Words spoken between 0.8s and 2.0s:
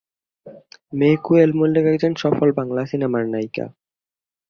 মেয়ে কোয়েল মল্লিক